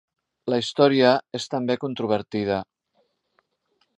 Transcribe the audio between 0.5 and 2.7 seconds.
La historia és també controvertida.